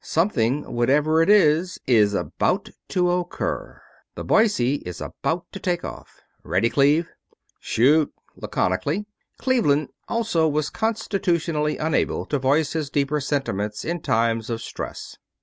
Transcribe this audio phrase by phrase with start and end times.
[0.03, 3.79] "Something, whatever it is, is about to occur.
[4.15, 6.21] The Boise is about to take off.
[6.41, 7.07] Ready, Cleve?"
[7.59, 9.05] "Shoot!" laconically.
[9.37, 15.17] Cleveland also was constitutionally unable to voice his deeper sentiments in time of stress.